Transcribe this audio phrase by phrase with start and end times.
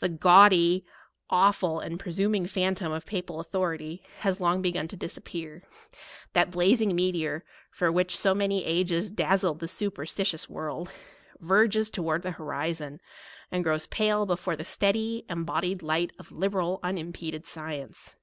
[0.00, 0.86] The gaudy,
[1.28, 5.60] awful, and presuming phantom of Papal au thority, has long begun to disappear:
[6.32, 7.44] that blazing meteor,
[7.78, 10.90] which for so many ages daz zled the superstitious world,
[11.38, 12.98] verges towards the horizon,
[13.52, 18.16] and grows pale before the stea dy, embodied light of liberal, unimpeded sci ence.